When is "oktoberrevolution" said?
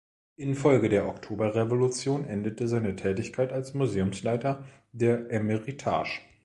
1.07-2.25